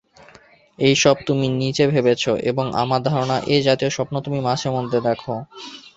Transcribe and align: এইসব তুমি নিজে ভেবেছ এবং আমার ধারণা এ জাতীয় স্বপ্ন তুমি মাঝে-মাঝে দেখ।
এইসব 0.79 1.15
তুমি 1.27 1.45
নিজে 1.59 1.83
ভেবেছ 1.87 2.21
এবং 2.49 2.65
আমার 2.81 2.99
ধারণা 3.03 3.35
এ 3.47 3.67
জাতীয় 3.67 3.91
স্বপ্ন 3.91 4.15
তুমি 4.25 4.39
মাঝে-মাঝে 4.47 4.99
দেখ। 5.07 5.21